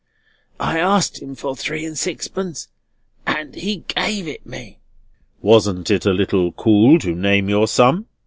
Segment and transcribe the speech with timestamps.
[0.59, 2.69] I asked him for three and sixpence,
[3.27, 4.79] and he gave it me."
[5.43, 8.07] "Wasn't it a little cool to name your sum?"